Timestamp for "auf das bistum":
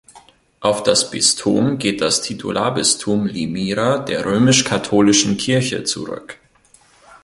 0.61-1.77